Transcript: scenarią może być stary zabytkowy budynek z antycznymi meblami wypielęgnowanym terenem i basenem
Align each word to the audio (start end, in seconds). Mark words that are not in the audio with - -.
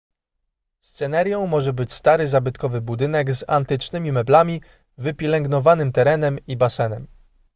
scenarią 0.81 1.47
może 1.47 1.73
być 1.73 1.93
stary 1.93 2.27
zabytkowy 2.27 2.81
budynek 2.81 3.33
z 3.33 3.43
antycznymi 3.47 4.11
meblami 4.11 4.61
wypielęgnowanym 4.97 5.91
terenem 5.91 6.37
i 6.47 6.57
basenem 6.57 7.07